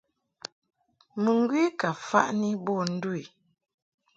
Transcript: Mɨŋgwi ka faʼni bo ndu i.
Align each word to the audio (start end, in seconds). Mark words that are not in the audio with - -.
Mɨŋgwi 1.21 1.61
ka 1.79 1.89
faʼni 2.07 2.49
bo 2.65 2.73
ndu 2.91 3.11
i. 3.21 3.23